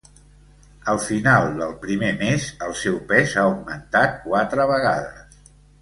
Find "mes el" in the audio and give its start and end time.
2.23-2.75